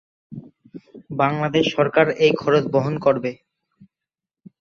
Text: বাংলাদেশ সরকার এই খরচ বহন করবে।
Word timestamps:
বাংলাদেশ 1.13 1.65
সরকার 1.75 2.07
এই 2.25 2.33
খরচ 2.37 2.63
বহন 2.73 2.95
করবে। 3.05 3.31